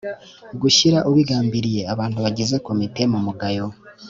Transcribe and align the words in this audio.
gushyira 0.61 0.97
ubigambiriye 1.09 1.81
abantu 1.93 2.17
bagize 2.25 2.55
komite 2.65 3.01
mu 3.11 3.19
mugayo 3.25 3.65